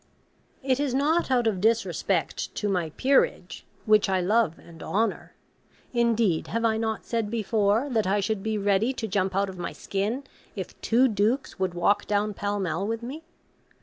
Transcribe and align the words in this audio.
It 0.63 0.79
is 0.79 0.95
not 0.95 1.29
out 1.29 1.45
of 1.45 1.61
disrespect 1.61 2.55
to 2.55 2.67
my 2.67 2.89
'Peerage,' 2.97 3.67
which 3.85 4.09
I 4.09 4.19
love 4.19 4.57
and 4.57 4.81
honour, 4.81 5.35
(indeed, 5.93 6.47
have 6.47 6.65
I 6.65 6.77
not 6.77 7.05
said 7.05 7.29
before, 7.29 7.87
that 7.91 8.07
I 8.07 8.19
should 8.19 8.41
be 8.41 8.57
ready 8.57 8.93
to 8.93 9.07
jump 9.07 9.35
out 9.35 9.47
of 9.47 9.59
my 9.59 9.73
skin 9.73 10.23
if 10.55 10.81
two 10.81 11.07
Dukes 11.07 11.59
would 11.59 11.75
walk 11.75 12.07
down 12.07 12.33
Pall 12.33 12.59
Mall 12.59 12.87
with 12.87 13.03
me?) 13.03 13.21